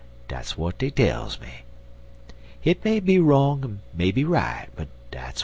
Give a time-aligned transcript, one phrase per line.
[0.27, 1.61] Dat's w'at dey tells me.
[2.59, 5.39] Hit may be wrong er't maybe right, but dat's w'at I years."